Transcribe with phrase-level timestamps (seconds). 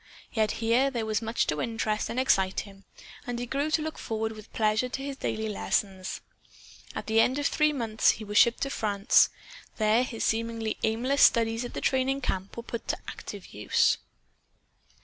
[0.33, 2.85] Yet, here, there was much to interest and to excite him.
[3.27, 6.21] And he grew to look forward with pleasure to his daily lessons.
[6.95, 9.29] At the end of three months, he was shipped to France.
[9.77, 13.99] There his seemingly aimless studies at the training camp were put to active use.